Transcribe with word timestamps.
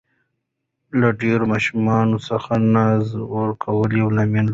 له 0.99 1.07
ډېرو 1.21 1.45
ماشومانو 1.53 2.17
څخه 2.29 2.51
ناز 2.75 3.05
ورکول 3.35 3.89
یو 4.01 4.09
لامل 4.15 4.45
دی. 4.47 4.49